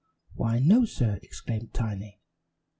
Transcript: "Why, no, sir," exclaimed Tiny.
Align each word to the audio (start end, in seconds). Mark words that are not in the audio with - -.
"Why, 0.33 0.57
no, 0.57 0.85
sir," 0.85 1.19
exclaimed 1.21 1.75
Tiny. 1.75 2.19